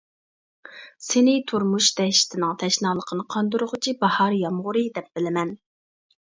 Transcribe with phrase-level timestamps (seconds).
[1.07, 5.57] سېنى تۇرمۇش دەشتىنىڭ تەشنالىقىنى قاندۇرغۇچى باھار يامغۇرى دەپ بىلىمەن.